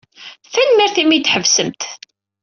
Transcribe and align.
Tanemmirt 0.51 0.97
imi 1.01 1.13
ay 1.15 1.19
d-tḥebsemt. 1.21 1.81